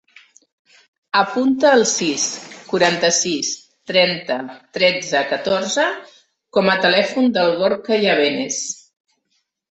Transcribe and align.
Apunta 1.17 1.73
el 1.79 1.83
sis, 1.89 2.23
quaranta-sis, 2.71 3.51
trenta, 3.91 4.37
tretze, 4.77 5.21
catorze 5.33 5.85
com 6.59 6.71
a 6.73 6.79
telèfon 6.87 7.29
del 7.37 7.53
Gorka 7.61 8.01
Yebenes. 8.05 8.59